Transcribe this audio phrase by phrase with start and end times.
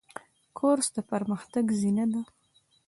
[0.57, 2.21] کورس د پرمختګ زینه ده.